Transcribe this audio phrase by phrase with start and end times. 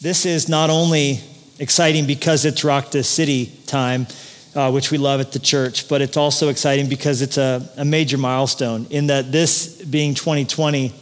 [0.00, 1.18] This is not only
[1.58, 4.06] exciting because it's Rock the City time,
[4.54, 7.84] uh, which we love at the church, but it's also exciting because it's a, a
[7.84, 10.94] major milestone in that this being 2020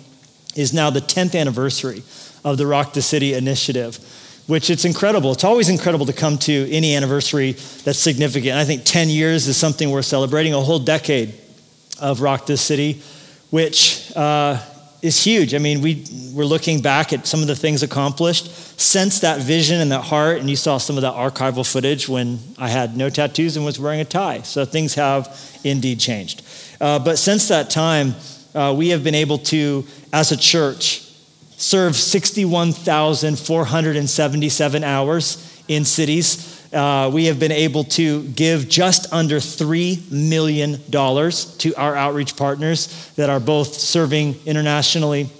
[0.54, 2.02] is now the 10th anniversary
[2.42, 3.98] of the Rock the City initiative,
[4.46, 5.30] which it's incredible.
[5.32, 8.54] It's always incredible to come to any anniversary that's significant.
[8.54, 11.34] I think 10 years is something we're celebrating, a whole decade
[12.00, 13.02] of Rock the City,
[13.50, 14.58] which uh,
[15.06, 15.54] is huge.
[15.54, 19.80] I mean, we, we're looking back at some of the things accomplished since that vision
[19.80, 23.08] and that heart, and you saw some of that archival footage when I had no
[23.08, 24.42] tattoos and was wearing a tie.
[24.42, 26.42] So things have indeed changed.
[26.80, 28.14] Uh, but since that time,
[28.54, 31.02] uh, we have been able to, as a church,
[31.56, 36.55] serve 61,477 hours in cities.
[36.76, 43.10] Uh, we have been able to give just under $3 million to our outreach partners
[43.16, 45.30] that are both serving internationally,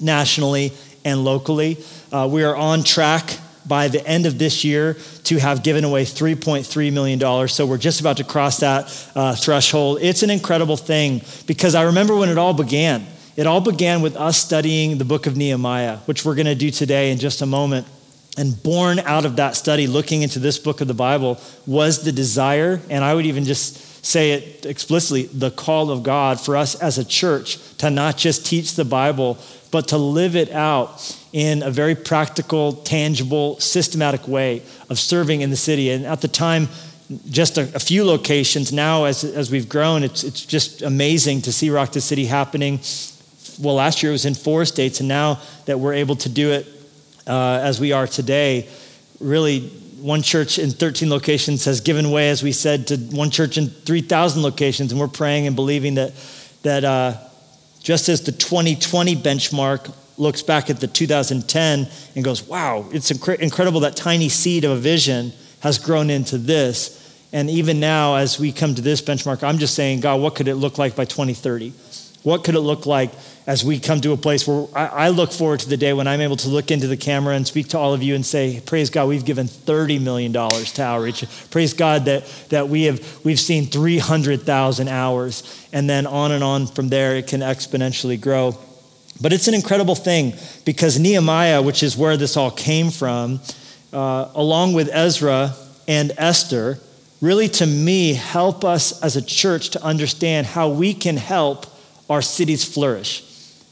[0.00, 0.70] nationally,
[1.02, 1.82] and locally.
[2.12, 6.04] Uh, we are on track by the end of this year to have given away
[6.04, 7.48] $3.3 million.
[7.48, 9.98] So we're just about to cross that uh, threshold.
[10.02, 13.06] It's an incredible thing because I remember when it all began.
[13.34, 16.70] It all began with us studying the book of Nehemiah, which we're going to do
[16.70, 17.86] today in just a moment.
[18.36, 22.12] And born out of that study, looking into this book of the Bible, was the
[22.12, 26.74] desire, and I would even just say it explicitly the call of God for us
[26.76, 29.38] as a church to not just teach the Bible,
[29.70, 35.50] but to live it out in a very practical, tangible, systematic way of serving in
[35.50, 35.90] the city.
[35.90, 36.68] And at the time,
[37.30, 38.72] just a, a, few locations.
[38.72, 42.80] Now, as, as we've grown, it's, it's just amazing to see Rock the City happening.
[43.60, 46.50] Well, last year it was in four states, and now that we're able to do
[46.52, 46.66] it
[47.26, 48.68] uh, as we are today,
[49.20, 49.68] really,
[50.02, 53.68] one church in 13 locations has given way, as we said, to one church in
[53.68, 56.12] 3,000 locations, and we're praying and believing that,
[56.62, 57.16] that uh,
[57.80, 63.38] just as the 2020 benchmark looks back at the 2010 and goes, wow, it's inc-
[63.38, 66.98] incredible that tiny seed of a vision has grown into this.
[67.32, 70.48] And even now, as we come to this benchmark, I'm just saying, God, what could
[70.48, 71.72] it look like by 2030?
[72.22, 73.10] What could it look like
[73.46, 76.20] as we come to a place where I, look forward to the day when I'm
[76.20, 78.90] able to look into the camera and speak to all of you and say, Praise
[78.90, 81.24] God, we've given $30 million to outreach.
[81.50, 85.68] Praise God that, that we have, we've seen 300,000 hours.
[85.72, 88.56] And then on and on from there, it can exponentially grow.
[89.20, 90.34] But it's an incredible thing
[90.64, 93.40] because Nehemiah, which is where this all came from,
[93.92, 95.54] uh, along with Ezra
[95.88, 96.78] and Esther,
[97.20, 101.66] really to me help us as a church to understand how we can help
[102.12, 103.24] our cities flourish.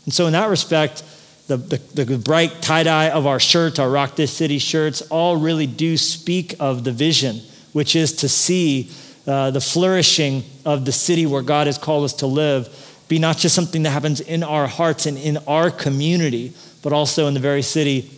[0.06, 1.04] And so, in that respect,
[1.46, 5.36] the, the, the bright tie dye of our shirts, our Rock This City shirts, all
[5.36, 7.40] really do speak of the vision,
[7.72, 8.90] which is to see
[9.26, 12.68] uh, the flourishing of the city where God has called us to live
[13.08, 17.26] be not just something that happens in our hearts and in our community, but also
[17.26, 18.08] in the very city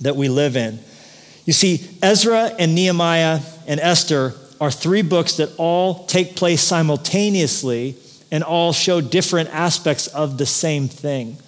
[0.00, 0.80] that we live in.
[1.44, 7.96] You see, Ezra and Nehemiah and Esther are three books that all take place simultaneously
[8.30, 11.38] and all show different aspects of the same thing.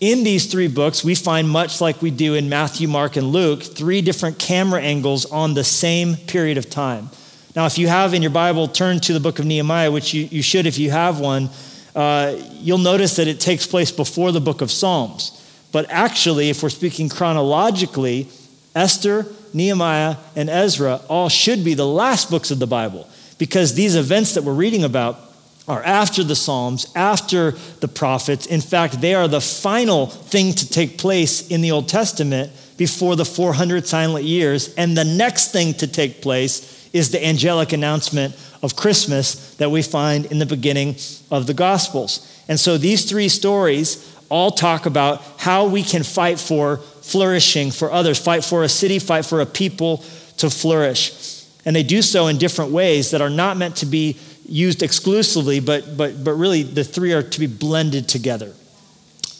[0.00, 3.62] In these three books, we find much like we do in Matthew, Mark, and Luke,
[3.62, 7.10] three different camera angles on the same period of time.
[7.56, 10.24] Now, if you have in your Bible, turn to the book of Nehemiah, which you,
[10.24, 11.48] you should if you have one
[11.94, 15.40] uh, you'll notice that it takes place before the book of Psalms.
[15.72, 18.28] But actually, if we're speaking chronologically,
[18.74, 23.08] Esther, Nehemiah, and Ezra all should be the last books of the Bible
[23.38, 25.20] because these events that we're reading about
[25.66, 28.46] are after the Psalms, after the prophets.
[28.46, 33.16] In fact, they are the final thing to take place in the Old Testament before
[33.16, 34.74] the 400 silent years.
[34.74, 39.82] And the next thing to take place is the angelic announcement of Christmas that we
[39.82, 40.96] find in the beginning
[41.30, 42.30] of the Gospels.
[42.48, 47.90] And so these three stories all talk about how we can fight for flourishing for
[47.92, 49.98] others, fight for a city, fight for a people
[50.38, 51.44] to flourish.
[51.64, 55.60] And they do so in different ways that are not meant to be used exclusively,
[55.60, 58.52] but, but, but really the three are to be blended together.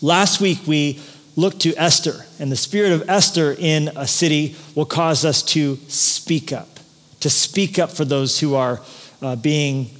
[0.01, 1.01] Last week we
[1.37, 5.77] looked to Esther, and the spirit of Esther in a city will cause us to
[5.89, 6.79] speak up,
[7.21, 8.81] to speak up for those who are
[9.21, 9.91] uh, being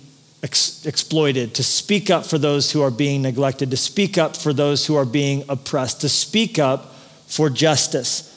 [0.43, 4.53] ex- exploited, to speak up for those who are being neglected, to speak up for
[4.53, 6.95] those who are being oppressed, to speak up
[7.27, 8.31] for justice.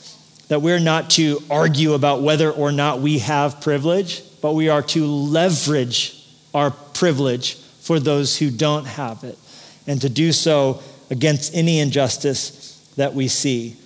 [0.48, 4.82] That we're not to argue about whether or not we have privilege, but we are
[4.82, 6.17] to leverage
[6.54, 9.38] our privilege for those who don't have it,
[9.86, 13.76] and to do so against any injustice that we see.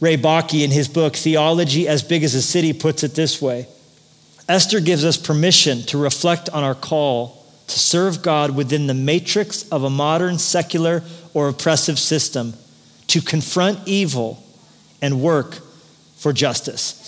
[0.00, 3.66] Ray Bakke, in his book, Theology as Big as a City, puts it this way
[4.48, 9.66] Esther gives us permission to reflect on our call to serve God within the matrix
[9.70, 11.02] of a modern secular
[11.32, 12.54] or oppressive system,
[13.06, 14.42] to confront evil
[15.00, 15.60] and work
[16.16, 17.00] for justice.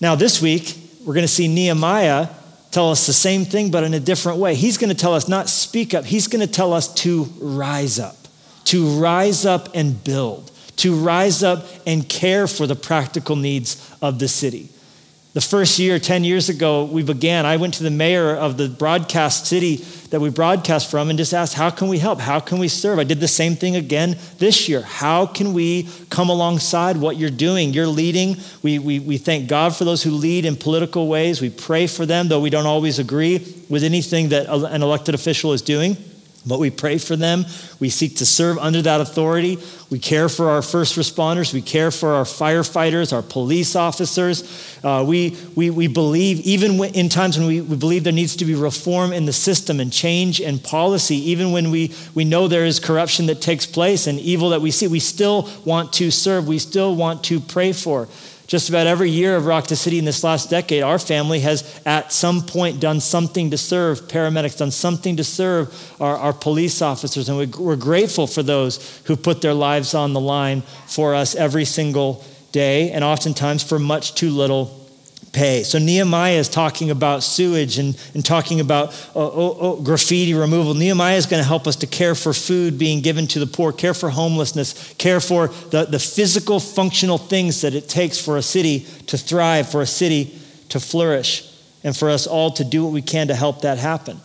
[0.00, 2.28] Now, this week, we're going to see Nehemiah
[2.70, 4.54] tell us the same thing, but in a different way.
[4.54, 7.98] He's going to tell us not speak up, he's going to tell us to rise
[7.98, 8.16] up,
[8.64, 14.18] to rise up and build, to rise up and care for the practical needs of
[14.18, 14.68] the city.
[15.32, 17.46] The first year, 10 years ago, we began.
[17.46, 19.76] I went to the mayor of the broadcast city
[20.10, 22.20] that we broadcast from and just ask, How can we help?
[22.20, 22.98] How can we serve?
[22.98, 24.82] I did the same thing again this year.
[24.82, 27.72] How can we come alongside what you're doing?
[27.72, 28.36] You're leading.
[28.62, 31.40] We, we, we thank God for those who lead in political ways.
[31.40, 35.52] We pray for them, though we don't always agree with anything that an elected official
[35.52, 35.96] is doing.
[36.46, 37.44] But we pray for them.
[37.80, 39.58] We seek to serve under that authority.
[39.90, 41.52] We care for our first responders.
[41.52, 44.42] We care for our firefighters, our police officers.
[44.82, 48.46] Uh, we, we, we believe, even in times when we, we believe there needs to
[48.46, 52.64] be reform in the system and change in policy, even when we, we know there
[52.64, 56.48] is corruption that takes place and evil that we see, we still want to serve.
[56.48, 58.08] We still want to pray for.
[58.50, 61.80] Just about every year of Rock the City in this last decade, our family has
[61.86, 66.82] at some point done something to serve paramedics, done something to serve our, our police
[66.82, 67.28] officers.
[67.28, 71.36] And we, we're grateful for those who put their lives on the line for us
[71.36, 74.79] every single day, and oftentimes for much too little
[75.32, 75.62] pay.
[75.62, 80.74] So Nehemiah is talking about sewage and, and talking about uh, oh, oh, graffiti removal.
[80.74, 83.72] Nehemiah is going to help us to care for food being given to the poor,
[83.72, 88.42] care for homelessness, care for the, the physical, functional things that it takes for a
[88.42, 90.38] city to thrive, for a city
[90.70, 91.46] to flourish,
[91.84, 94.20] and for us all to do what we can to help that happen.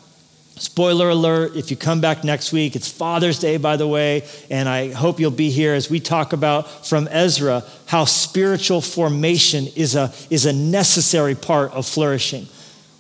[0.58, 4.70] Spoiler alert, if you come back next week, it's Father's Day, by the way, and
[4.70, 9.96] I hope you'll be here as we talk about from Ezra how spiritual formation is
[9.96, 12.48] a, is a necessary part of flourishing.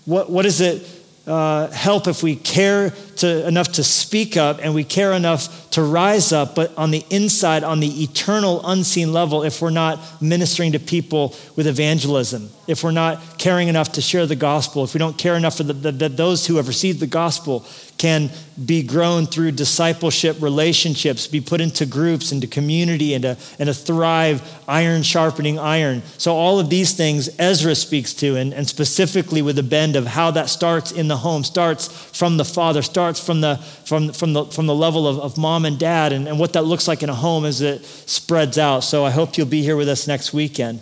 [0.03, 0.81] What, what is it
[1.27, 5.81] uh, help if we care to, enough to speak up and we care enough to
[5.81, 10.71] rise up, but on the inside, on the eternal, unseen level, if we're not ministering
[10.73, 14.99] to people with evangelism, if we're not caring enough to share the gospel, if we
[14.99, 17.65] don't care enough the, those who have received the gospel
[18.05, 18.29] can
[18.63, 23.73] be grown through discipleship relationships, be put into groups, into community, and to, and to
[23.73, 26.03] thrive, iron sharpening iron.
[26.19, 30.05] So, all of these things Ezra speaks to, and, and specifically with the bend of
[30.05, 33.55] how that starts in the home, starts from the father, starts from the,
[33.85, 36.65] from, from the, from the level of, of mom and dad, and, and what that
[36.65, 38.81] looks like in a home as it spreads out.
[38.81, 40.79] So, I hope you'll be here with us next weekend.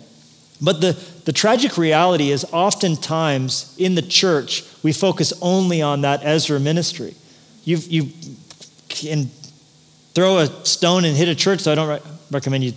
[0.60, 0.92] But the,
[1.24, 7.14] the tragic reality is oftentimes in the church, we focus only on that Ezra ministry.
[7.64, 8.12] You, you
[8.88, 9.30] can
[10.14, 12.72] throw a stone and hit a church, so I don't re- recommend you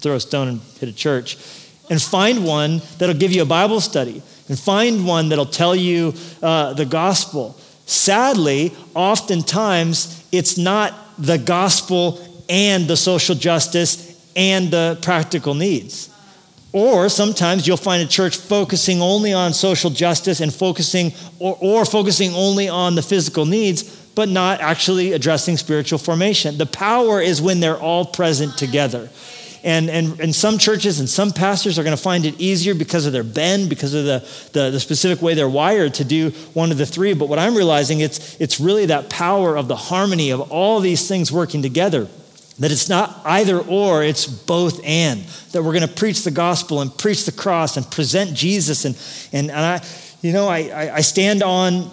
[0.00, 1.38] throw a stone and hit a church.
[1.90, 6.12] And find one that'll give you a Bible study, and find one that'll tell you
[6.42, 7.56] uh, the gospel.
[7.86, 12.20] Sadly, oftentimes it's not the gospel
[12.50, 16.10] and the social justice and the practical needs.
[16.72, 21.84] Or sometimes you'll find a church focusing only on social justice and focusing, or, or
[21.84, 23.82] focusing only on the physical needs,
[24.14, 26.58] but not actually addressing spiritual formation.
[26.58, 29.08] The power is when they're all present together.
[29.64, 33.06] And, and, and some churches and some pastors are going to find it easier because
[33.06, 36.70] of their bend, because of the, the, the, specific way they're wired to do one
[36.70, 37.12] of the three.
[37.12, 41.08] But what I'm realizing, it's, it's really that power of the harmony of all these
[41.08, 42.08] things working together.
[42.58, 45.22] That it's not either or, it's both and.
[45.52, 48.84] That we're going to preach the gospel and preach the cross and present Jesus.
[48.84, 48.96] And,
[49.32, 49.84] and, and I,
[50.22, 51.90] you know, I, I stand on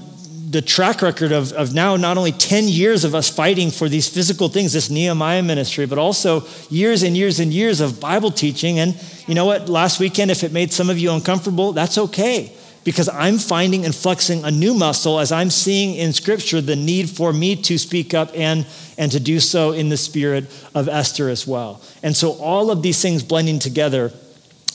[0.49, 4.07] the track record of, of now not only 10 years of us fighting for these
[4.07, 8.79] physical things, this Nehemiah ministry, but also years and years and years of Bible teaching.
[8.79, 9.69] And you know what?
[9.69, 12.51] Last weekend, if it made some of you uncomfortable, that's okay
[12.85, 17.09] because I'm finding and flexing a new muscle as I'm seeing in Scripture the need
[17.09, 18.65] for me to speak up and,
[18.97, 21.81] and to do so in the spirit of Esther as well.
[22.03, 24.13] And so all of these things blending together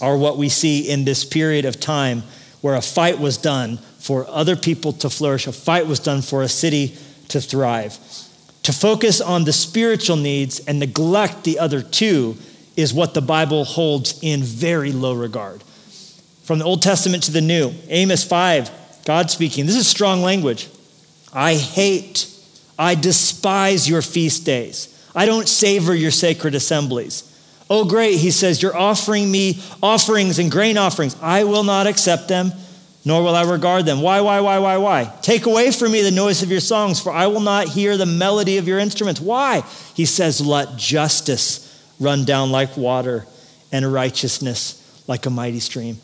[0.02, 2.24] are what we see in this period of time
[2.60, 6.42] where a fight was done for other people to flourish, a fight was done for
[6.42, 6.96] a city
[7.28, 7.96] to thrive.
[8.64, 12.36] To focus on the spiritual needs and neglect the other two
[12.76, 15.62] is what the Bible holds in very low regard.
[16.50, 19.66] From the Old Testament to the New, Amos 5, God speaking.
[19.66, 20.68] This is strong language.
[21.32, 22.28] I hate,
[22.76, 25.08] I despise your feast days.
[25.14, 27.22] I don't savor your sacred assemblies.
[27.70, 31.14] Oh, great, he says, you're offering me offerings and grain offerings.
[31.22, 32.50] I will not accept them,
[33.04, 34.00] nor will I regard them.
[34.00, 35.14] Why, why, why, why, why?
[35.22, 38.06] Take away from me the noise of your songs, for I will not hear the
[38.06, 39.20] melody of your instruments.
[39.20, 39.62] Why?
[39.94, 43.24] He says, let justice run down like water
[43.70, 45.98] and righteousness like a mighty stream.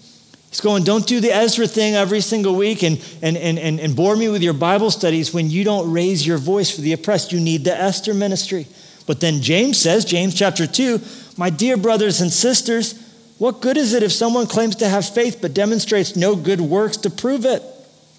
[0.51, 3.97] He's going, don't do the Ezra thing every single week and, and, and, and, and
[3.97, 7.33] bore me with your Bible studies when you don't raise your voice for the oppressed.
[7.33, 8.67] You need the Esther ministry.
[9.07, 11.01] But then James says, James chapter 2,
[11.37, 12.95] my dear brothers and sisters,
[13.39, 16.97] What good is it if someone claims to have faith but demonstrates no good works
[16.99, 17.63] to prove it?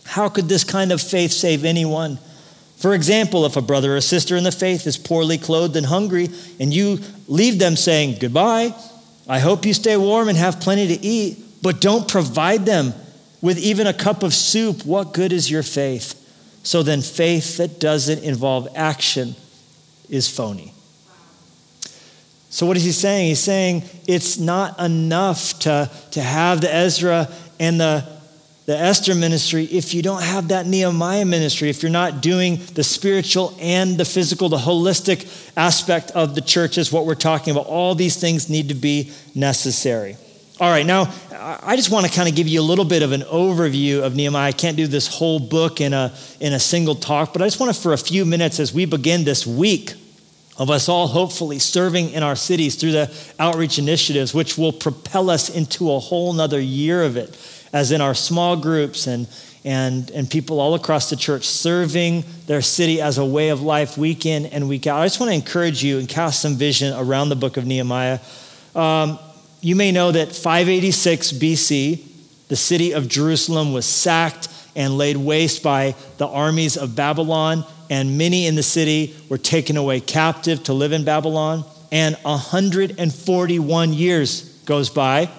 [0.05, 2.19] How could this kind of faith save anyone?
[2.77, 6.29] For example, if a brother or sister in the faith is poorly clothed and hungry,
[6.59, 8.73] and you leave them saying, Goodbye,
[9.27, 12.93] I hope you stay warm and have plenty to eat, but don't provide them
[13.41, 16.23] with even a cup of soup, what good is your faith?
[16.63, 19.35] So then, faith that doesn't involve action
[20.09, 20.73] is phony.
[22.49, 23.27] So, what is he saying?
[23.29, 28.05] He's saying it's not enough to, to have the Ezra and the,
[28.65, 32.83] the Esther ministry if you don't have that Nehemiah ministry, if you're not doing the
[32.83, 37.67] spiritual and the physical, the holistic aspect of the church, is what we're talking about.
[37.67, 40.17] All these things need to be necessary.
[40.59, 43.11] All right, now I just want to kind of give you a little bit of
[43.11, 44.47] an overview of Nehemiah.
[44.47, 47.59] I can't do this whole book in a, in a single talk, but I just
[47.59, 49.93] want to, for a few minutes, as we begin this week
[50.57, 55.29] of us all hopefully serving in our cities through the outreach initiatives, which will propel
[55.29, 57.37] us into a whole nother year of it,
[57.71, 59.27] as in our small groups and,
[59.63, 63.95] and, and people all across the church serving their city as a way of life
[63.95, 65.01] week in and week out.
[65.01, 68.17] I just want to encourage you and cast some vision around the book of Nehemiah.
[68.73, 69.19] Um,
[69.61, 72.03] you may know that 586 BC,
[72.47, 78.17] the city of Jerusalem was sacked and laid waste by the armies of Babylon and
[78.17, 81.63] many in the city were taken away captive to live in Babylon.
[81.91, 85.29] And 141 years goes by,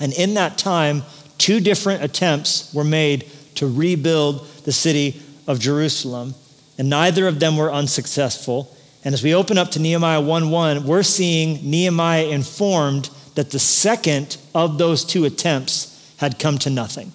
[0.00, 1.02] and in that time,
[1.36, 6.34] two different attempts were made to rebuild the city of Jerusalem,
[6.78, 8.74] and neither of them were unsuccessful.
[9.04, 14.36] And as we open up to Nehemiah 1:1, we're seeing Nehemiah informed that the second
[14.54, 17.12] of those two attempts had come to nothing.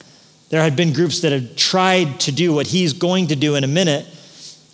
[0.49, 3.63] There had been groups that had tried to do what he's going to do in
[3.63, 4.05] a minute,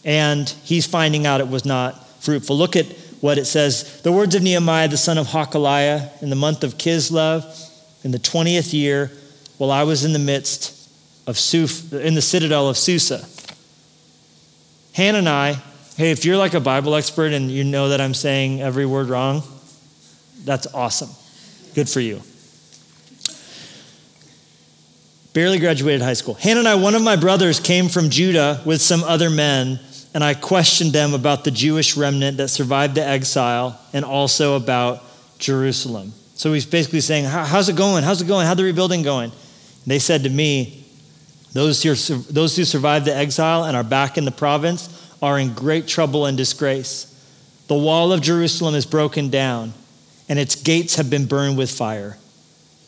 [0.05, 2.57] and he's finding out it was not fruitful.
[2.57, 2.85] Look at
[3.21, 6.77] what it says The words of Nehemiah, the son of Hakaliah, in the month of
[6.77, 7.43] Kislev,
[8.03, 9.11] in the 20th year,
[9.57, 10.89] while I was in the midst
[11.25, 13.25] of Suf, in the citadel of Susa.
[14.95, 15.57] Hanani.
[15.97, 19.09] hey, if you're like a Bible expert and you know that I'm saying every word
[19.09, 19.41] wrong,
[20.43, 21.09] that's awesome.
[21.73, 22.21] Good for you.
[25.33, 26.35] Barely graduated high school.
[26.35, 29.79] Hanani, one of my brothers, came from Judah with some other men
[30.13, 35.01] and I questioned them about the Jewish remnant that survived the exile and also about
[35.39, 36.13] Jerusalem.
[36.35, 38.03] So he's basically saying, How's it going?
[38.03, 38.45] How's it going?
[38.45, 39.31] How's the rebuilding going?
[39.31, 40.85] And they said to me,
[41.53, 44.89] those who, those who survived the exile and are back in the province
[45.21, 47.09] are in great trouble and disgrace.
[47.67, 49.73] The wall of Jerusalem is broken down,
[50.33, 52.17] and its gates have been burned with fire.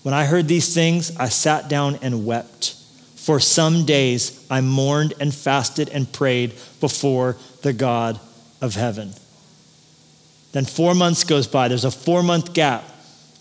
[0.02, 2.74] When I heard these things, I sat down and wept.
[3.18, 8.20] For some days I mourned and fasted and prayed before the God
[8.62, 9.14] of heaven.
[10.54, 11.68] Then four months goes by.
[11.68, 12.84] There's a four month gap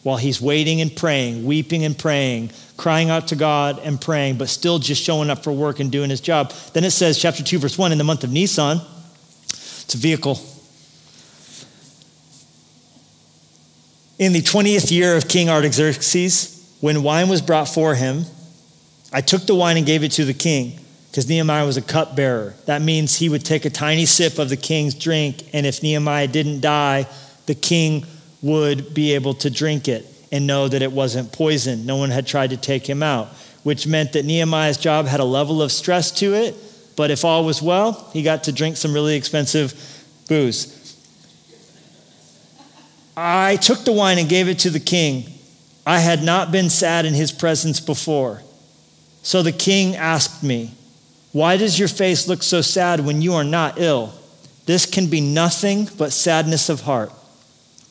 [0.02, 4.50] while he's waiting and praying, weeping and praying, crying out to God and praying, but
[4.50, 6.52] still just showing up for work and doing his job.
[6.74, 8.82] Then it says, chapter 2, verse 1, in the month of Nisan,
[9.48, 10.38] it's a vehicle.
[14.16, 18.24] In the 20th year of King Artaxerxes, when wine was brought for him,
[19.12, 20.78] I took the wine and gave it to the king
[21.10, 22.54] because Nehemiah was a cupbearer.
[22.66, 26.28] That means he would take a tiny sip of the king's drink, and if Nehemiah
[26.28, 27.08] didn't die,
[27.46, 28.06] the king
[28.40, 31.84] would be able to drink it and know that it wasn't poison.
[31.84, 33.28] No one had tried to take him out,
[33.64, 36.54] which meant that Nehemiah's job had a level of stress to it,
[36.96, 39.74] but if all was well, he got to drink some really expensive
[40.28, 40.73] booze.
[43.16, 45.24] I took the wine and gave it to the king.
[45.86, 48.42] I had not been sad in his presence before.
[49.22, 50.72] So the king asked me,
[51.32, 54.12] Why does your face look so sad when you are not ill?
[54.66, 57.12] This can be nothing but sadness of heart.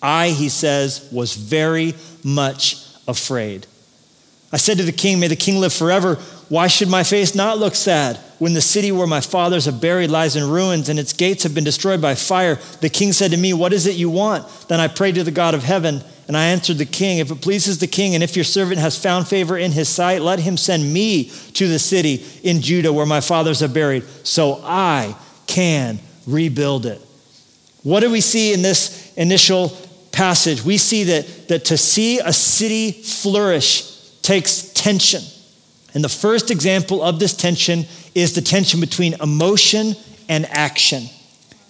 [0.02, 3.68] I, he says, was very much afraid.
[4.52, 6.16] I said to the king, May the king live forever.
[6.50, 10.12] Why should my face not look sad when the city where my fathers are buried
[10.12, 12.56] lies in ruins and its gates have been destroyed by fire?
[12.82, 14.46] The king said to me, What is it you want?
[14.68, 16.04] Then I prayed to the God of heaven.
[16.28, 19.02] And I answered the king, If it pleases the king, and if your servant has
[19.02, 23.06] found favor in his sight, let him send me to the city in Judah where
[23.06, 25.16] my fathers are buried, so I
[25.48, 27.02] can rebuild it.
[27.84, 29.70] What do we see in this initial
[30.12, 30.66] passage?
[30.66, 35.22] We see that, that to see a city flourish takes tension.
[35.94, 37.86] And the first example of this tension
[38.16, 39.96] is the tension between emotion
[40.28, 41.04] and action.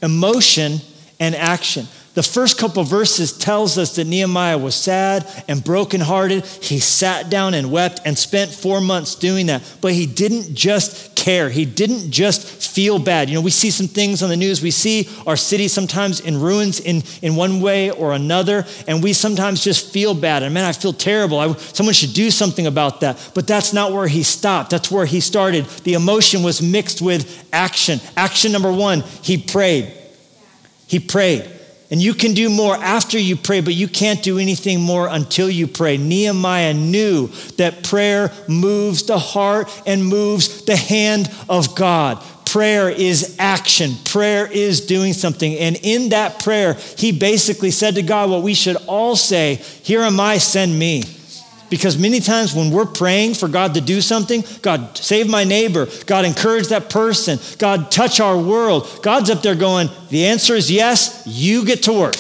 [0.02, 0.80] Emotion
[1.20, 1.88] and action.
[2.14, 6.46] The first couple verses tells us that Nehemiah was sad and brokenhearted.
[6.46, 9.64] He sat down and wept and spent four months doing that.
[9.82, 11.50] But he didn't just care.
[11.50, 13.30] He didn't just feel bad.
[13.30, 14.62] You know, we see some things on the news.
[14.62, 19.14] We see our city sometimes in ruins in, in one way or another, and we
[19.14, 20.44] sometimes just feel bad.
[20.44, 21.40] And man, I feel terrible.
[21.40, 23.32] I, someone should do something about that.
[23.34, 24.70] But that's not where he stopped.
[24.70, 25.66] That's where he started.
[25.84, 28.00] The emotion was mixed with action.
[28.16, 29.92] Action number one, he prayed.
[30.86, 31.50] He prayed.
[31.94, 35.48] And you can do more after you pray, but you can't do anything more until
[35.48, 35.96] you pray.
[35.96, 42.20] Nehemiah knew that prayer moves the heart and moves the hand of God.
[42.48, 43.92] Prayer is action.
[44.06, 45.56] Prayer is doing something.
[45.56, 50.02] And in that prayer, he basically said to God what we should all say Here
[50.02, 51.04] am I, send me.
[51.70, 55.88] Because many times when we're praying for God to do something, God, save my neighbor,
[56.06, 60.72] God, encourage that person, God, touch our world, God's up there going, the answer is
[60.72, 62.16] yes, you get to work.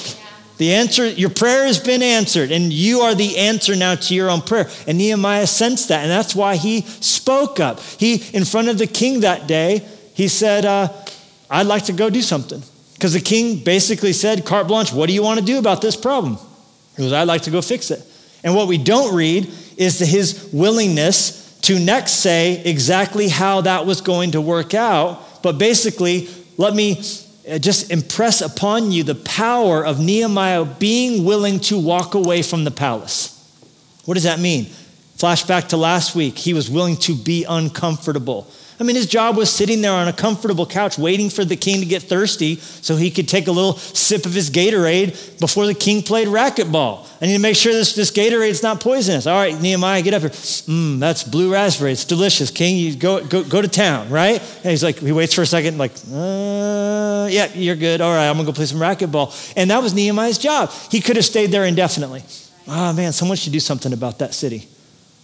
[0.57, 4.29] The answer, your prayer has been answered, and you are the answer now to your
[4.29, 4.69] own prayer.
[4.87, 7.79] And Nehemiah sensed that, and that's why he spoke up.
[7.79, 10.89] He, in front of the king that day, he said, uh,
[11.49, 12.61] I'd like to go do something.
[12.93, 15.95] Because the king basically said, carte blanche, what do you want to do about this
[15.95, 16.37] problem?
[16.95, 18.01] He goes, I'd like to go fix it.
[18.43, 24.01] And what we don't read is his willingness to next say exactly how that was
[24.01, 25.41] going to work out.
[25.41, 27.01] But basically, let me
[27.49, 32.63] uh, just impress upon you the power of Nehemiah being willing to walk away from
[32.63, 33.29] the palace.
[34.05, 34.65] What does that mean?
[35.17, 38.47] Flashback to last week, he was willing to be uncomfortable.
[38.83, 41.79] I mean, his job was sitting there on a comfortable couch waiting for the king
[41.79, 45.73] to get thirsty so he could take a little sip of his Gatorade before the
[45.73, 47.07] king played racquetball.
[47.21, 49.25] I need to make sure this, this Gatorade's not poisonous.
[49.25, 50.31] All right, Nehemiah, get up here.
[50.31, 51.93] Mmm, that's blue raspberry.
[51.93, 52.51] It's delicious.
[52.51, 54.41] King, you go, go, go to town, right?
[54.41, 58.01] And he's like, he waits for a second, like, uh, yeah, you're good.
[58.01, 59.53] All right, I'm going to go play some racquetball.
[59.55, 60.71] And that was Nehemiah's job.
[60.91, 62.23] He could have stayed there indefinitely.
[62.67, 64.67] Oh, man, someone should do something about that city.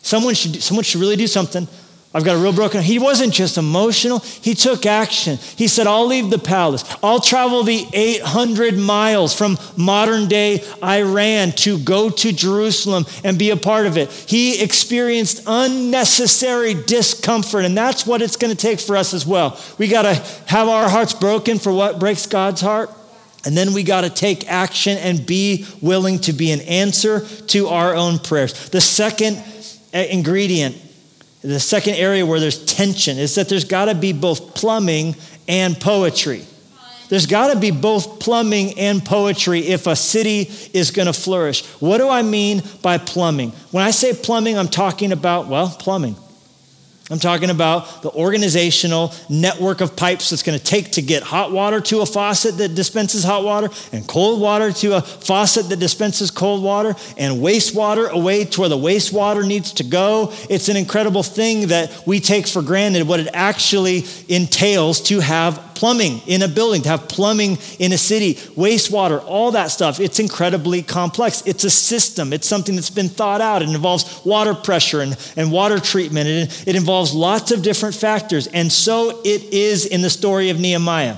[0.01, 1.67] Someone should, someone should really do something.
[2.11, 2.81] I've got a real broken.
[2.81, 5.37] He wasn't just emotional, he took action.
[5.37, 6.83] He said, I'll leave the palace.
[7.03, 13.51] I'll travel the 800 miles from modern day Iran to go to Jerusalem and be
[13.51, 14.09] a part of it.
[14.11, 19.59] He experienced unnecessary discomfort, and that's what it's going to take for us as well.
[19.77, 20.15] We got to
[20.47, 22.89] have our hearts broken for what breaks God's heart.
[23.45, 27.67] And then we got to take action and be willing to be an answer to
[27.67, 28.69] our own prayers.
[28.69, 29.37] The second
[29.93, 30.75] uh, ingredient
[31.41, 35.15] the second area where there's tension is that there's got to be both plumbing
[35.47, 36.45] and poetry.
[37.09, 41.65] There's got to be both plumbing and poetry if a city is going to flourish.
[41.79, 43.49] What do I mean by plumbing?
[43.71, 46.15] When I say plumbing, I'm talking about, well, plumbing.
[47.11, 51.51] I'm talking about the organizational network of pipes that's going to take to get hot
[51.51, 55.79] water to a faucet that dispenses hot water, and cold water to a faucet that
[55.79, 60.31] dispenses cold water, and wastewater away to where the wastewater needs to go.
[60.49, 65.68] It's an incredible thing that we take for granted what it actually entails to have
[65.79, 69.97] plumbing in a building, to have plumbing in a city, wastewater, all that stuff.
[70.01, 71.41] It's incredibly complex.
[71.45, 73.61] It's a system, it's something that's been thought out.
[73.61, 78.47] It involves water pressure and, and water treatment, it, it involves lots of different factors.
[78.47, 81.15] And so it is in the story of Nehemiah.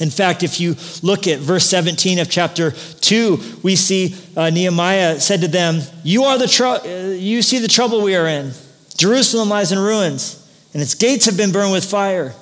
[0.00, 5.20] In fact, if you look at verse 17 of chapter 2, we see uh, Nehemiah
[5.20, 8.50] said to them, You are the tr- uh, you see the trouble we are in.
[8.96, 12.34] Jerusalem lies in ruins, and its gates have been burned with fire.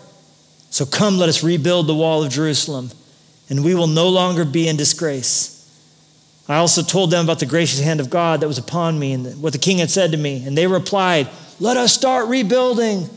[0.71, 2.91] So come, let us rebuild the wall of Jerusalem,
[3.49, 5.57] and we will no longer be in disgrace.
[6.49, 9.41] I also told them about the gracious hand of God that was upon me and
[9.41, 10.45] what the king had said to me.
[10.45, 11.29] And they replied,
[11.61, 13.09] Let us start rebuilding.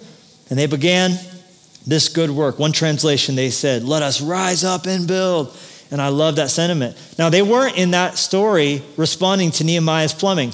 [0.50, 1.18] And they began
[1.88, 2.60] this good work.
[2.60, 5.58] One translation, they said, Let us rise up and build.
[5.90, 6.96] And I love that sentiment.
[7.18, 10.54] Now, they weren't in that story responding to Nehemiah's plumbing,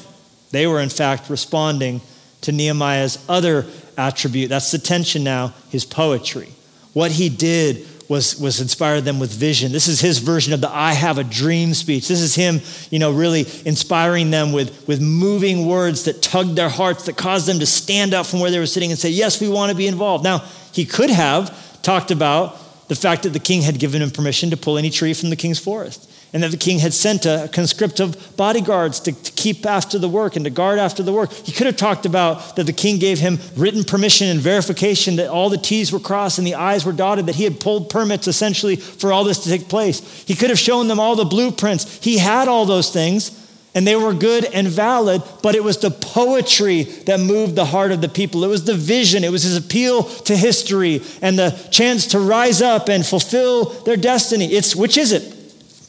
[0.51, 2.01] they were, in fact, responding
[2.41, 3.65] to Nehemiah's other
[3.97, 4.49] attribute.
[4.49, 6.53] That's the tension now, his poetry.
[6.93, 9.71] What he did was, was inspired them with vision.
[9.71, 12.07] This is his version of the I have a dream speech.
[12.07, 16.69] This is him, you know, really inspiring them with, with moving words that tugged their
[16.69, 19.39] hearts, that caused them to stand up from where they were sitting and say, Yes,
[19.39, 20.23] we want to be involved.
[20.23, 20.39] Now,
[20.73, 24.57] he could have talked about the fact that the king had given him permission to
[24.57, 27.99] pull any tree from the king's forest and that the king had sent a conscript
[27.99, 31.31] of bodyguards to, to, keep after the work and to guard after the work.
[31.31, 35.29] He could have talked about that the king gave him written permission and verification that
[35.29, 38.27] all the T's were crossed and the I's were dotted, that he had pulled permits
[38.27, 40.23] essentially for all this to take place.
[40.27, 42.03] He could have shown them all the blueprints.
[42.03, 43.35] He had all those things.
[43.75, 47.91] And they were good and valid, but it was the poetry that moved the heart
[47.91, 48.43] of the people.
[48.43, 52.63] It was the vision, it was his appeal to history and the chance to rise
[52.63, 54.47] up and fulfill their destiny.
[54.47, 55.38] It's which is it?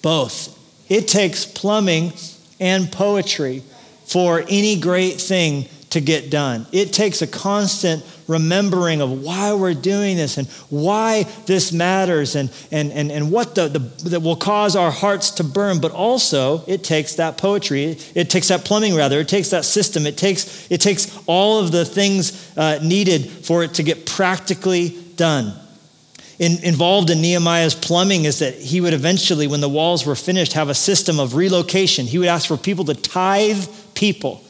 [0.02, 0.58] Both.
[0.88, 2.12] It takes plumbing
[2.58, 3.62] and poetry
[4.04, 6.66] for any great thing to get done.
[6.72, 12.50] It takes a constant remembering of why we're doing this and why this matters and,
[12.70, 13.78] and, and, and what the, the,
[14.10, 15.80] that will cause our hearts to burn.
[15.80, 20.06] But also, it takes that poetry, it, takes that plumbing, rather, it takes that system,
[20.06, 24.96] it takes, it takes all of the things uh, needed for it to get practically
[25.16, 25.60] done.
[26.40, 30.55] In, involved in Nehemiah's plumbing is that he would eventually, when the walls were finished,
[30.55, 32.07] have a system of relocation.
[32.07, 34.42] He would ask for people to tithe people.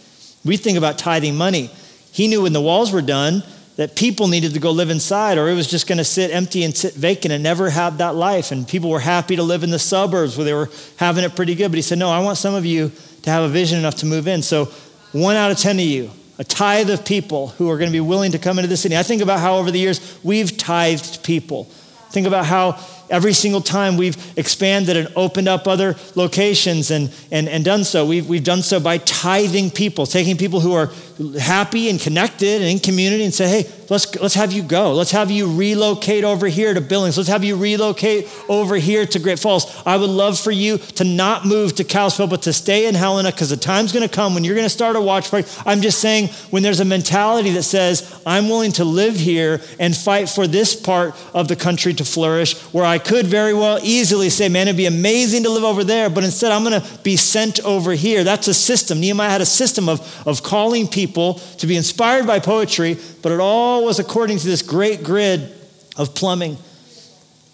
[0.44, 1.68] We think about tithing money.
[2.12, 3.42] He knew when the walls were done
[3.74, 6.62] that people needed to go live inside, or it was just going to sit empty
[6.62, 8.52] and sit vacant and never have that life.
[8.52, 11.56] And people were happy to live in the suburbs where they were having it pretty
[11.56, 11.72] good.
[11.72, 14.06] But he said, No, I want some of you to have a vision enough to
[14.06, 14.42] move in.
[14.42, 14.66] So,
[15.10, 18.00] one out of 10 of you, a tithe of people who are going to be
[18.00, 18.96] willing to come into the city.
[18.96, 21.68] I think about how over the years we've tithed people.
[22.10, 22.72] Think about how
[23.10, 28.06] every single time we've expanded and opened up other locations and, and, and done so,
[28.06, 30.90] we've, we've done so by tithing people, taking people who are
[31.38, 34.94] happy and connected and in community and say, hey, let's, let's have you go.
[34.94, 37.18] Let's have you relocate over here to Billings.
[37.18, 39.82] Let's have you relocate over here to Great Falls.
[39.84, 43.30] I would love for you to not move to Kalispell, but to stay in Helena
[43.30, 45.48] because the time's going to come when you're going to start a watch party.
[45.66, 49.94] I'm just saying, when there's a mentality that says, I'm willing to live here and
[49.94, 54.30] fight for this part of the country to flourish, where I could very well easily
[54.30, 57.16] say, man, it'd be amazing to live over there, but instead I'm going to be
[57.16, 58.24] sent over here.
[58.24, 59.00] That's a system.
[59.00, 63.40] Nehemiah had a system of, of calling people to be inspired by poetry, but it
[63.40, 65.52] all was according to this great grid
[65.96, 66.56] of plumbing.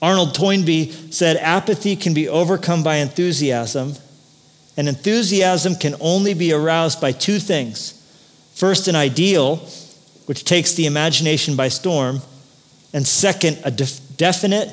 [0.03, 3.95] Arnold Toynbee said, apathy can be overcome by enthusiasm,
[4.77, 7.93] and enthusiasm can only be aroused by two things.
[8.55, 9.57] First, an ideal,
[10.27, 12.21] which takes the imagination by storm,
[12.93, 14.71] and second, a def- definite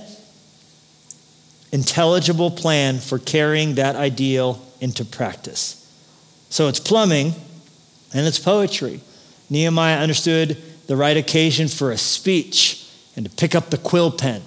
[1.73, 5.79] intelligible plan for carrying that ideal into practice.
[6.49, 7.33] So it's plumbing
[8.13, 9.01] and it's poetry.
[9.49, 10.55] Nehemiah understood
[10.85, 14.43] the right occasion for a speech and to pick up the quill pen.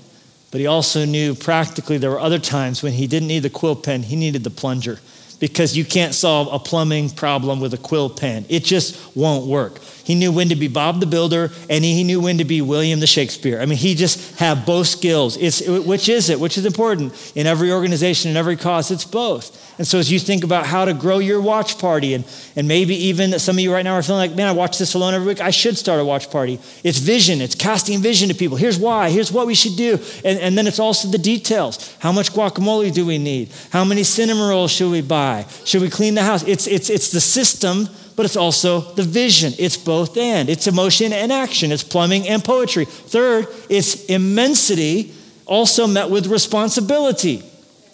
[0.53, 3.75] But he also knew practically there were other times when he didn't need the quill
[3.75, 5.01] pen, he needed the plunger
[5.39, 8.47] because you can't solve a plumbing problem with a quill pen.
[8.49, 9.81] It just won't work.
[10.05, 13.01] He knew when to be Bob the Builder, and he knew when to be William
[13.01, 13.61] the Shakespeare.
[13.61, 15.37] I mean, he just had both skills.
[15.37, 16.39] It's, which is it?
[16.39, 18.91] Which is important in every organization, in every cause?
[18.91, 19.66] It's both.
[19.79, 22.95] And so as you think about how to grow your watch party, and, and maybe
[22.95, 25.27] even some of you right now are feeling like, man, I watch this alone every
[25.27, 25.41] week.
[25.41, 26.59] I should start a watch party.
[26.83, 27.43] It's vision.
[27.43, 28.57] It's casting vision to people.
[28.57, 29.11] Here's why.
[29.11, 29.99] Here's what we should do.
[30.25, 31.95] And, and then it's also the details.
[31.99, 33.51] How much guacamole do we need?
[33.71, 35.45] How many cinnamon rolls should we buy?
[35.65, 36.43] Should we clean the house?
[36.45, 39.53] It's, it's, it's the system, but it's also the vision.
[39.59, 40.49] It's both and.
[40.49, 41.71] It's emotion and action.
[41.71, 42.87] It's plumbing and poetry.
[42.87, 45.13] Third, it's immensity
[45.45, 47.43] also met with responsibility.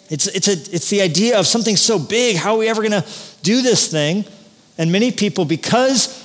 [0.09, 2.35] It's, it's, a, it's the idea of something so big.
[2.35, 3.05] How are we ever going to
[3.41, 4.25] do this thing?
[4.77, 6.21] And many people, because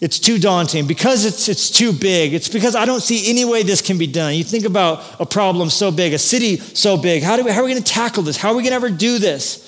[0.00, 3.62] it's too daunting, because it's, it's too big, it's because I don't see any way
[3.62, 4.34] this can be done.
[4.34, 7.22] You think about a problem so big, a city so big.
[7.22, 8.36] How, do we, how are we going to tackle this?
[8.36, 9.62] How are we going to ever do this?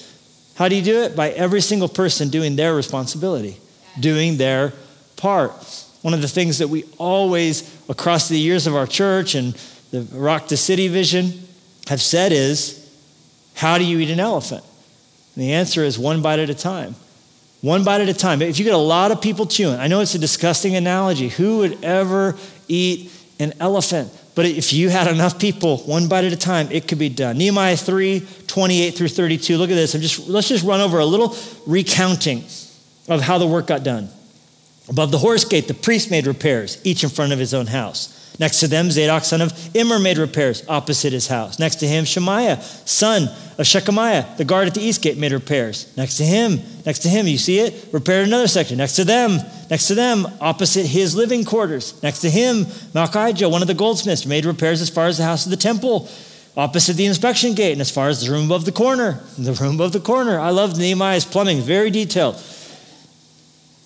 [0.56, 1.14] How do you do it?
[1.14, 3.58] By every single person doing their responsibility,
[4.00, 4.72] doing their
[5.16, 5.52] part.
[6.02, 9.54] One of the things that we always, across the years of our church and
[9.90, 11.32] the Rock the City vision,
[11.88, 12.85] have said is
[13.56, 14.62] how do you eat an elephant?
[15.34, 16.94] And the answer is one bite at a time.
[17.62, 18.42] One bite at a time.
[18.42, 21.28] If you get a lot of people chewing, I know it's a disgusting analogy.
[21.28, 22.36] Who would ever
[22.68, 24.12] eat an elephant?
[24.34, 27.38] But if you had enough people, one bite at a time, it could be done.
[27.38, 29.56] Nehemiah 3 28 through 32.
[29.56, 29.94] Look at this.
[29.94, 31.34] I'm just, let's just run over a little
[31.66, 32.44] recounting
[33.08, 34.10] of how the work got done.
[34.88, 38.25] Above the horse gate, the priest made repairs, each in front of his own house.
[38.38, 41.58] Next to them, Zadok, son of Immer, made repairs opposite his house.
[41.58, 43.24] Next to him, Shemaiah, son
[43.58, 45.90] of Shechemiah, the guard at the east gate, made repairs.
[45.96, 48.76] Next to him, next to him, you see it, repaired another section.
[48.76, 49.38] Next to them,
[49.70, 52.00] next to them, opposite his living quarters.
[52.02, 55.46] Next to him, Malchijah, one of the goldsmiths, made repairs as far as the house
[55.46, 56.08] of the temple,
[56.56, 59.20] opposite the inspection gate, and as far as the room above the corner.
[59.38, 60.38] The room above the corner.
[60.38, 62.42] I love Nehemiah's plumbing, very detailed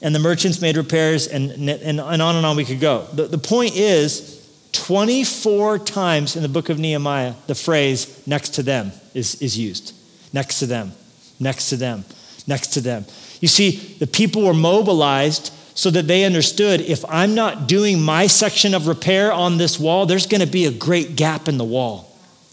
[0.03, 3.07] and the merchants made repairs, and, and, and on and on we could go.
[3.13, 4.40] The, the point is,
[4.73, 9.95] 24 times in the book of Nehemiah, the phrase next to them is, is used.
[10.33, 10.93] Next to them,
[11.41, 12.05] next to them,
[12.47, 13.05] next to them.
[13.41, 18.27] You see, the people were mobilized so that they understood if I'm not doing my
[18.27, 21.65] section of repair on this wall, there's going to be a great gap in the
[21.65, 22.07] wall.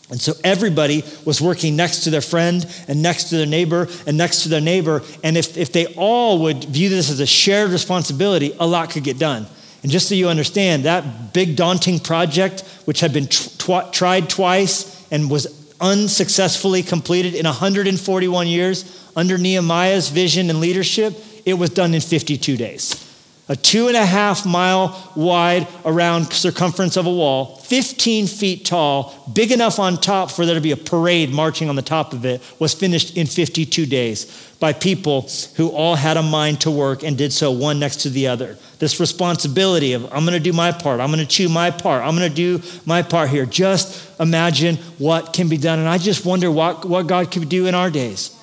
[0.10, 4.18] And so everybody was working next to their friend and next to their neighbor and
[4.18, 5.04] next to their neighbor.
[5.24, 9.04] And if, if they all would view this as a shared responsibility, a lot could
[9.04, 9.48] get done.
[9.88, 15.10] And just so you understand, that big daunting project, which had been tw- tried twice
[15.14, 15.48] and was
[15.80, 22.58] unsuccessfully completed in 141 years under Nehemiah's vision and leadership, it was done in 52
[22.58, 23.07] days.
[23.50, 29.16] A two and a half mile wide around circumference of a wall, 15 feet tall,
[29.32, 32.26] big enough on top for there to be a parade marching on the top of
[32.26, 34.26] it, was finished in 52 days
[34.60, 38.10] by people who all had a mind to work and did so one next to
[38.10, 38.58] the other.
[38.80, 42.30] This responsibility of, I'm to do my part, I'm to chew my part, I'm to
[42.30, 43.46] do my part here.
[43.46, 45.80] Just imagine what can be done.
[45.80, 48.38] And I just wonder what, what God could do in our days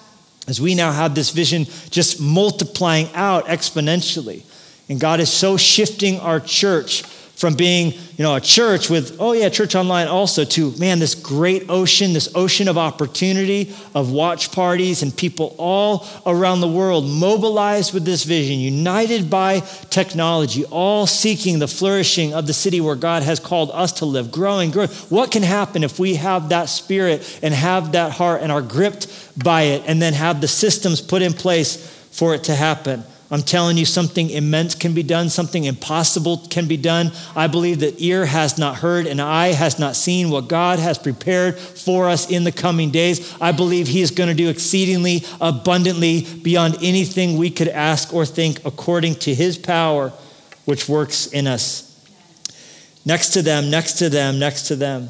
[0.47, 4.45] as we now have this vision just multiplying out exponentially.
[4.89, 9.33] And God is so shifting our church from being, you know, a church with, oh
[9.33, 14.53] yeah, church online also, to man, this great ocean, this ocean of opportunity, of watch
[14.53, 21.09] parties, and people all around the world mobilized with this vision, united by technology, all
[21.09, 24.91] seeking the flourishing of the city where God has called us to live, growing, growing.
[25.09, 29.09] What can happen if we have that spirit and have that heart and are gripped
[29.43, 33.03] by it and then have the systems put in place for it to happen?
[33.35, 37.11] I'm telling you, something immense can be done, something impossible can be done.
[37.35, 40.99] I believe that ear has not heard and eye has not seen what God has
[40.99, 43.37] prepared for us in the coming days.
[43.41, 48.25] I believe He is going to do exceedingly abundantly beyond anything we could ask or
[48.25, 50.11] think according to His power,
[50.65, 51.91] which works in us.
[53.05, 55.09] Next to them, next to them, next to them.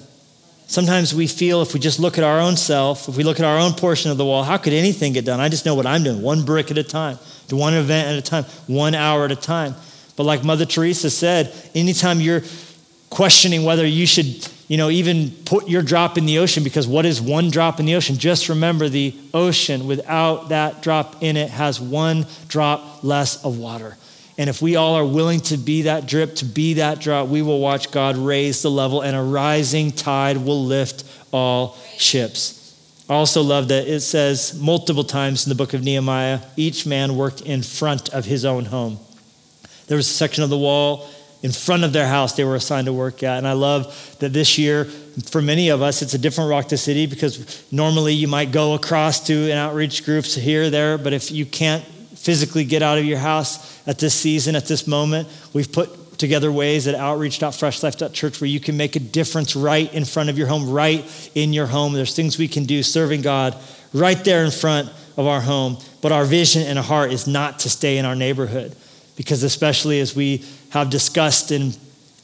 [0.74, 3.46] Sometimes we feel if we just look at our own self, if we look at
[3.46, 5.38] our own portion of the wall, how could anything get done?
[5.38, 7.16] I just know what I'm doing, one brick at a time,
[7.48, 9.76] one event at a time, one hour at a time.
[10.16, 12.42] But like Mother Teresa said, anytime you're
[13.08, 17.06] questioning whether you should, you know, even put your drop in the ocean, because what
[17.06, 18.18] is one drop in the ocean?
[18.18, 23.96] Just remember the ocean without that drop in it has one drop less of water.
[24.36, 27.40] And if we all are willing to be that drip, to be that drop, we
[27.40, 32.60] will watch God raise the level and a rising tide will lift all ships.
[33.08, 37.16] I also love that it says multiple times in the book of Nehemiah, each man
[37.16, 38.98] worked in front of his own home.
[39.86, 41.08] There was a section of the wall
[41.42, 43.36] in front of their house they were assigned to work at.
[43.36, 46.78] And I love that this year, for many of us, it's a different Rock the
[46.78, 51.30] City because normally you might go across to an outreach groups here, there, but if
[51.30, 51.84] you can't
[52.24, 55.28] physically get out of your house at this season, at this moment.
[55.52, 60.30] We've put together ways at outreach.freshlife.church where you can make a difference right in front
[60.30, 61.92] of your home, right in your home.
[61.92, 63.54] There's things we can do serving God
[63.92, 65.76] right there in front of our home.
[66.00, 68.74] But our vision and our heart is not to stay in our neighborhood
[69.16, 71.74] because, especially as we have discussed in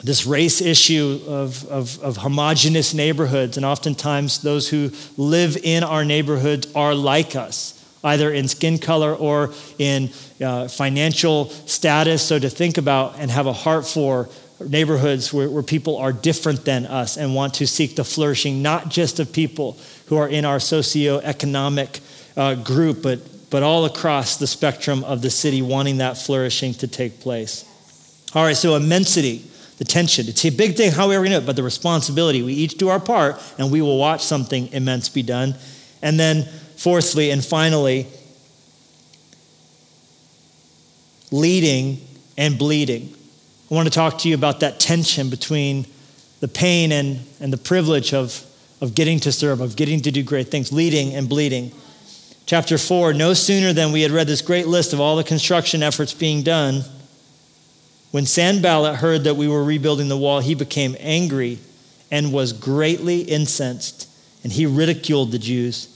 [0.03, 6.03] this race issue of, of, of, homogenous neighborhoods, and oftentimes those who live in our
[6.03, 10.09] neighborhoods are like us either in skin color or in
[10.43, 12.25] uh, financial status.
[12.25, 16.65] So to think about and have a heart for neighborhoods where, where people are different
[16.65, 20.45] than us and want to seek the flourishing, not just of people who are in
[20.45, 21.99] our socioeconomic
[22.37, 26.87] uh, group, but, but all across the spectrum of the city, wanting that flourishing to
[26.87, 27.65] take place.
[28.33, 29.45] All right, so immensity,
[29.77, 30.27] the tension.
[30.27, 32.43] It's a big thing how we're going to do it, but the responsibility.
[32.43, 35.55] We each do our part, and we will watch something immense be done.
[36.01, 36.47] And then
[36.81, 38.07] Fourthly and finally,
[41.29, 42.01] leading
[42.39, 43.13] and bleeding.
[43.69, 45.85] I want to talk to you about that tension between
[46.39, 48.43] the pain and, and the privilege of,
[48.81, 51.71] of getting to serve, of getting to do great things, leading and bleeding.
[52.47, 55.83] Chapter 4 No sooner than we had read this great list of all the construction
[55.83, 56.83] efforts being done,
[58.09, 61.59] when Sanballat heard that we were rebuilding the wall, he became angry
[62.09, 64.09] and was greatly incensed,
[64.43, 65.89] and he ridiculed the Jews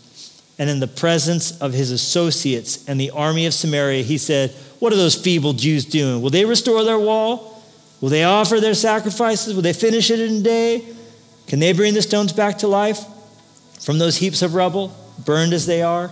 [0.58, 4.94] and in the presence of his associates and the army of Samaria, he said, What
[4.94, 6.22] are those feeble Jews doing?
[6.22, 7.64] Will they restore their wall?
[8.02, 9.54] Will they offer their sacrifices?
[9.54, 10.86] Will they finish it in a day?
[11.48, 13.00] Can they bring the stones back to life
[13.80, 16.12] from those heaps of rubble, burned as they are?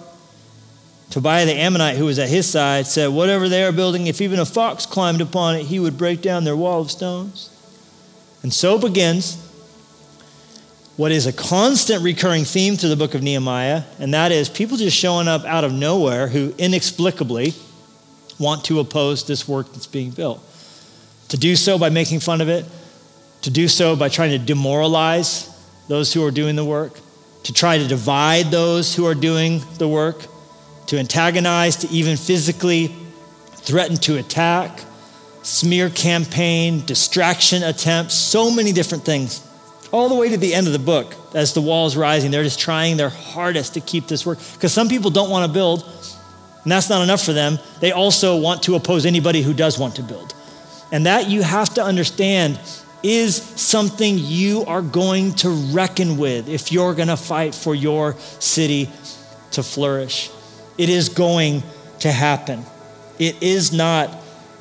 [1.09, 4.39] Tobiah the Ammonite, who was at his side, said, Whatever they are building, if even
[4.39, 7.49] a fox climbed upon it, he would break down their wall of stones.
[8.41, 9.37] And so begins
[10.95, 14.77] what is a constant recurring theme through the book of Nehemiah, and that is people
[14.77, 17.53] just showing up out of nowhere who inexplicably
[18.37, 20.39] want to oppose this work that's being built.
[21.29, 22.65] To do so by making fun of it,
[23.41, 25.49] to do so by trying to demoralize
[25.87, 26.99] those who are doing the work,
[27.43, 30.25] to try to divide those who are doing the work,
[30.87, 32.95] to antagonize, to even physically
[33.55, 34.79] threaten to attack,
[35.41, 39.41] smear campaign, distraction attempts, so many different things
[39.93, 42.31] all the way to the end of the book as the wall is rising.
[42.31, 44.39] They're just trying their hardest to keep this work.
[44.53, 45.83] Because some people don't want to build,
[46.63, 47.59] and that's not enough for them.
[47.79, 50.33] They also want to oppose anybody who does want to build.
[50.91, 52.59] And that you have to understand
[53.03, 58.15] is something you are going to reckon with if you're going to fight for your
[58.39, 58.89] city
[59.51, 60.31] to flourish.
[60.77, 61.61] It is going
[61.99, 62.63] to happen.
[63.19, 64.09] It is not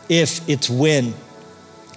[0.09, 1.15] if, it's when.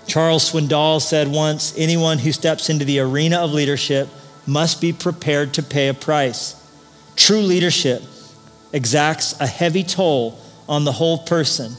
[0.07, 4.07] Charles Swindoll said once anyone who steps into the arena of leadership
[4.45, 6.55] must be prepared to pay a price.
[7.15, 8.03] True leadership
[8.71, 10.39] exacts a heavy toll
[10.69, 11.73] on the whole person,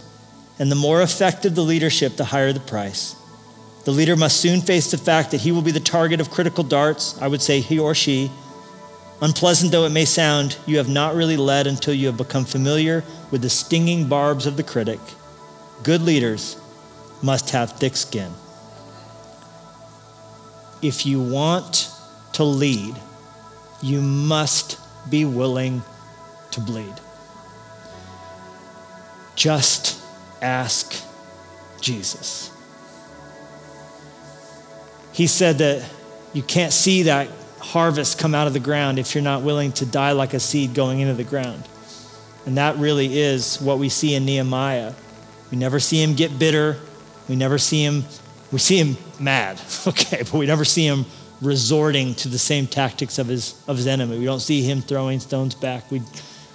[0.59, 3.15] and the more effective the leadership, the higher the price.
[3.85, 6.65] The leader must soon face the fact that he will be the target of critical
[6.65, 8.31] darts, I would say he or she.
[9.23, 13.05] Unpleasant though it may sound, you have not really led until you have become familiar
[13.31, 14.99] with the stinging barbs of the critic.
[15.85, 16.57] Good leaders
[17.23, 18.33] must have thick skin.
[20.83, 21.91] If you want
[22.35, 22.97] to lead,
[23.83, 25.83] you must be willing
[26.51, 26.95] to bleed.
[29.35, 30.03] Just
[30.43, 31.03] ask
[31.81, 32.51] Jesus.
[35.13, 35.89] He said that
[36.33, 39.87] you can't see that harvest come out of the ground if you're not willing to
[39.87, 41.67] die like a seed going into the ground.
[42.45, 44.93] And that really is what we see in Nehemiah.
[45.51, 46.77] We never see him get bitter.
[47.29, 48.05] We never see him,
[48.53, 51.05] we see him mad, okay, but we never see him
[51.43, 54.19] resorting to the same tactics of his, of his enemy.
[54.19, 55.91] We don't see him throwing stones back.
[55.91, 56.03] We,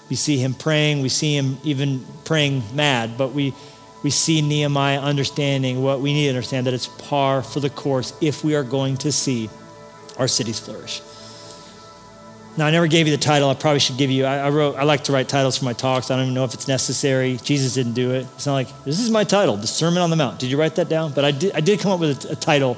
[0.09, 1.01] we see him praying.
[1.01, 3.53] We see him even praying mad, but we,
[4.03, 8.13] we see Nehemiah understanding what we need to understand that it's par for the course
[8.21, 9.49] if we are going to see
[10.17, 11.01] our cities flourish.
[12.57, 13.49] Now, I never gave you the title.
[13.49, 14.25] I probably should give you.
[14.25, 14.75] I, I, wrote.
[14.75, 16.11] I like to write titles for my talks.
[16.11, 17.37] I don't even know if it's necessary.
[17.37, 18.27] Jesus didn't do it.
[18.35, 20.37] It's not like this is my title, the Sermon on the Mount.
[20.39, 21.13] Did you write that down?
[21.13, 21.53] But I did.
[21.53, 22.75] I did come up with a, a title,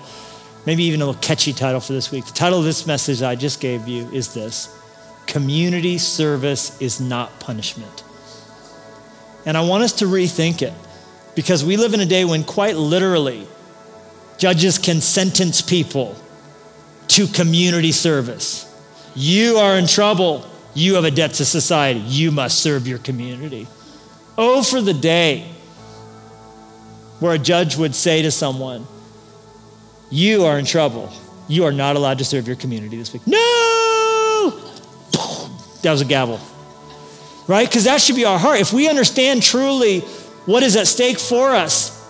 [0.68, 2.26] maybe even a little catchy title for this week.
[2.26, 4.80] The title of this message I just gave you is this:
[5.26, 8.04] Community service is not punishment.
[9.46, 10.74] And I want us to rethink it
[11.36, 13.48] because we live in a day when, quite literally,
[14.38, 16.16] judges can sentence people
[17.08, 18.70] to community service.
[19.16, 20.48] You are in trouble.
[20.74, 22.00] You have a debt to society.
[22.00, 23.68] You must serve your community.
[24.38, 25.48] Oh, for the day
[27.20, 28.86] where a judge would say to someone,
[30.10, 31.12] You are in trouble.
[31.48, 33.28] You are not allowed to serve your community this week.
[33.28, 34.60] No!
[35.84, 36.40] That was a gavel.
[37.48, 37.68] Right?
[37.68, 38.60] Because that should be our heart.
[38.60, 40.00] If we understand truly
[40.46, 42.03] what is at stake for us,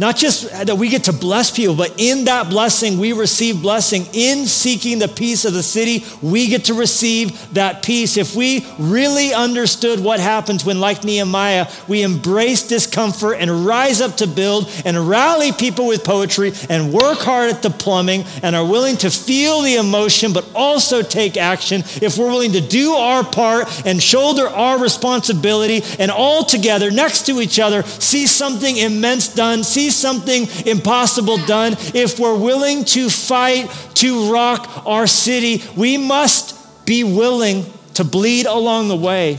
[0.00, 4.06] not just that we get to bless people, but in that blessing, we receive blessing.
[4.14, 8.16] In seeking the peace of the city, we get to receive that peace.
[8.16, 14.16] If we really understood what happens when, like Nehemiah, we embrace discomfort and rise up
[14.16, 18.64] to build and rally people with poetry and work hard at the plumbing and are
[18.64, 23.22] willing to feel the emotion, but also take action, if we're willing to do our
[23.22, 29.34] part and shoulder our responsibility and all together next to each other see something immense
[29.34, 35.96] done, see something impossible done, if we're willing to fight to rock our city, we
[35.98, 39.38] must be willing to bleed along the way.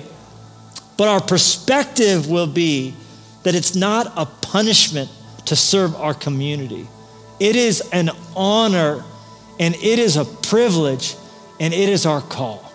[0.98, 2.94] But our perspective will be
[3.44, 5.10] that it's not a punishment
[5.46, 6.88] to serve our community.
[7.40, 9.04] It is an honor
[9.60, 11.16] and it is a privilege
[11.60, 12.72] and it is our call.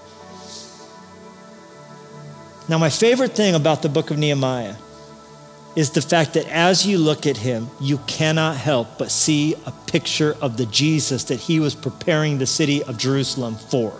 [2.68, 4.74] Now, my favorite thing about the book of Nehemiah
[5.76, 9.72] is the fact that as you look at him, you cannot help but see a
[9.86, 13.92] picture of the Jesus that he was preparing the city of Jerusalem for.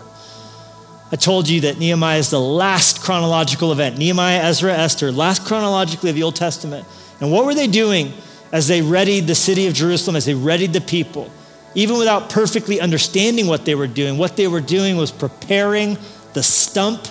[1.11, 3.97] I told you that Nehemiah is the last chronological event.
[3.97, 6.85] Nehemiah, Ezra, Esther, last chronologically of the Old Testament.
[7.21, 8.11] And what were they doing
[8.51, 11.31] as they readied the city of Jerusalem, as they readied the people?
[11.75, 15.97] Even without perfectly understanding what they were doing, what they were doing was preparing
[16.33, 17.07] the stump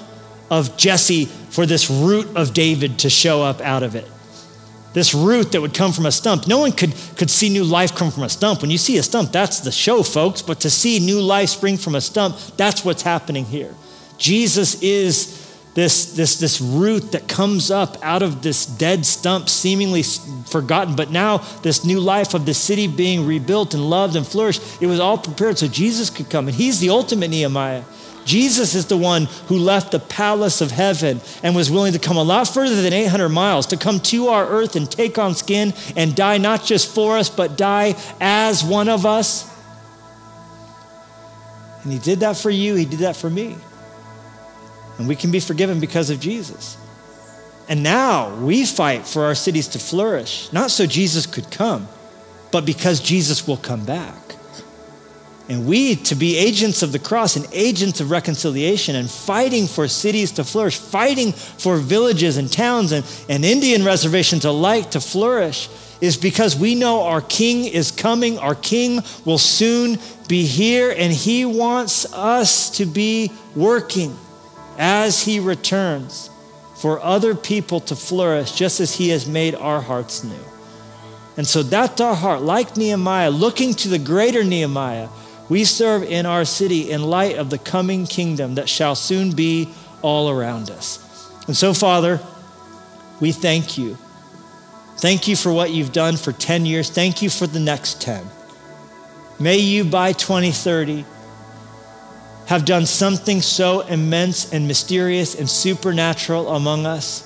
[0.51, 4.07] of Jesse for this root of David to show up out of it
[4.97, 6.47] this root that would come from a stump.
[6.47, 8.63] No one could, could see new life come from a stump.
[8.63, 10.41] When you see a stump, that's the show, folks.
[10.41, 13.75] But to see new life spring from a stump, that's what's happening here.
[14.17, 20.03] Jesus is this, this, this root that comes up out of this dead stump, seemingly
[20.47, 20.97] forgotten.
[20.97, 24.87] But now, this new life of the city being rebuilt and loved and flourished, it
[24.87, 26.49] was all prepared so Jesus could come.
[26.49, 27.85] And he's the ultimate Nehemiah.
[28.27, 32.17] Jesus is the one who left the palace of heaven and was willing to come
[32.17, 35.73] a lot further than 800 miles to come to our earth and take on skin
[35.95, 39.49] and die not just for us, but die as one of us.
[41.85, 43.57] And he did that for you, he did that for me.
[44.99, 46.77] And we can be forgiven because of Jesus.
[47.69, 51.87] And now we fight for our cities to flourish, not so Jesus could come,
[52.51, 54.26] but because Jesus will come back.
[55.49, 59.87] And we to be agents of the cross and agents of reconciliation and fighting for
[59.87, 65.69] cities to flourish, fighting for villages and towns and, and Indian reservations alike to flourish
[66.01, 68.39] is because we know our King is coming.
[68.39, 74.17] Our King will soon be here, and He wants us to be working
[74.79, 76.31] as He returns
[76.77, 80.35] for other people to flourish, just as He has made our hearts new.
[81.37, 85.09] And so that's our heart, like Nehemiah, looking to the greater Nehemiah.
[85.49, 89.73] We serve in our city in light of the coming kingdom that shall soon be
[90.03, 91.03] all around us.
[91.47, 92.21] And so, Father,
[93.21, 93.97] we thank you
[94.97, 96.89] Thank you for what you've done for 10 years.
[96.89, 98.25] Thank you for the next 10.
[99.39, 101.05] May you by 2030
[102.47, 107.23] have done something so immense and mysterious and supernatural among us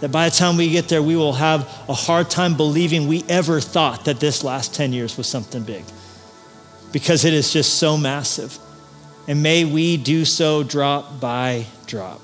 [0.00, 3.22] that by the time we get there, we will have a hard time believing we
[3.28, 5.84] ever thought that this last 10 years was something big
[6.94, 8.56] because it is just so massive.
[9.26, 12.20] And may we do so drop by drop.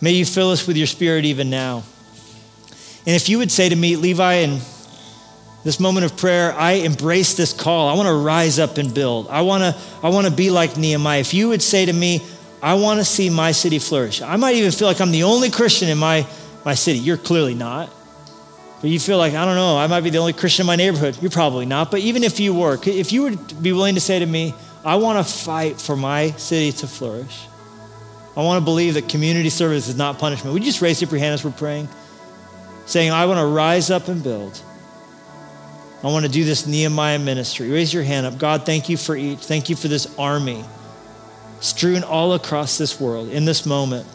[0.00, 1.82] May you fill us with your spirit even now.
[3.04, 4.60] And if you would say to me, Levi, in
[5.64, 7.88] this moment of prayer, I embrace this call.
[7.88, 9.26] I want to rise up and build.
[9.28, 11.18] I want to, I want to be like Nehemiah.
[11.18, 12.24] If you would say to me,
[12.62, 14.22] I want to see my city flourish.
[14.22, 16.24] I might even feel like I'm the only Christian in my,
[16.64, 17.00] my city.
[17.00, 17.92] You're clearly not.
[18.80, 20.76] But you feel like, I don't know, I might be the only Christian in my
[20.76, 21.18] neighborhood.
[21.20, 21.90] You're probably not.
[21.90, 24.54] But even if you were, if you would be willing to say to me,
[24.84, 27.46] I want to fight for my city to flourish.
[28.36, 30.54] I want to believe that community service is not punishment.
[30.54, 31.88] Would you just raise up your hand as we're praying?
[32.88, 34.60] saying, I want to rise up and build.
[36.02, 37.70] I want to do this Nehemiah ministry.
[37.70, 38.38] Raise your hand up.
[38.38, 39.40] God, thank you for each.
[39.40, 40.64] Thank you for this army
[41.60, 44.06] strewn all across this world in this moment,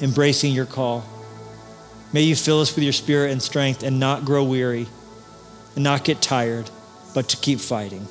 [0.00, 1.04] embracing your call.
[2.12, 4.86] May you fill us with your spirit and strength and not grow weary
[5.74, 6.68] and not get tired,
[7.14, 8.06] but to keep fighting.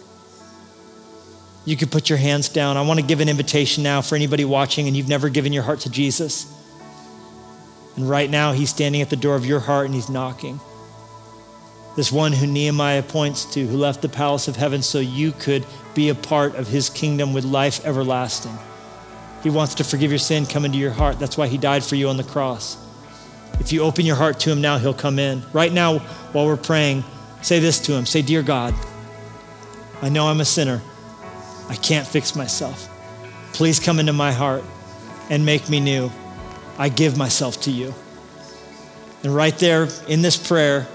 [1.66, 2.78] You can put your hands down.
[2.78, 5.64] I want to give an invitation now for anybody watching and you've never given your
[5.64, 6.52] heart to Jesus.
[7.96, 10.60] And right now, he's standing at the door of your heart and he's knocking.
[11.96, 15.66] This one who Nehemiah points to, who left the palace of heaven so you could
[15.94, 18.58] be a part of his kingdom with life everlasting.
[19.44, 21.20] He wants to forgive your sin, come into your heart.
[21.20, 22.78] That's why he died for you on the cross.
[23.60, 25.44] If you open your heart to him now, he'll come in.
[25.54, 26.00] Right now,
[26.34, 27.04] while we're praying,
[27.42, 28.74] say this to him Say, Dear God,
[30.02, 30.82] I know I'm a sinner.
[31.70, 32.88] I can't fix myself.
[33.54, 34.64] Please come into my heart
[35.30, 36.12] and make me new.
[36.78, 37.94] I give myself to you.
[39.24, 40.88] And right there in this prayer,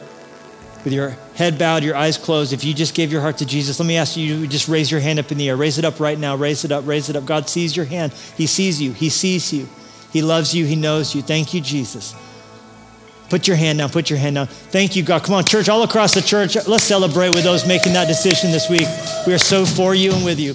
[0.86, 3.80] with your head bowed, your eyes closed, if you just gave your heart to Jesus,
[3.80, 5.56] let me ask you, just raise your hand up in the air.
[5.56, 6.36] Raise it up right now.
[6.36, 7.24] Raise it up, raise it up.
[7.24, 8.12] God sees your hand.
[8.36, 8.92] He sees you.
[8.92, 9.68] He sees you.
[10.12, 10.64] He loves you.
[10.64, 11.22] He knows you.
[11.22, 12.14] Thank you, Jesus.
[13.28, 13.90] Put your hand down.
[13.90, 14.46] Put your hand down.
[14.46, 15.22] Thank you, God.
[15.22, 18.70] Come on, church, all across the church, let's celebrate with those making that decision this
[18.70, 18.86] week.
[19.26, 20.54] We are so for you and with you.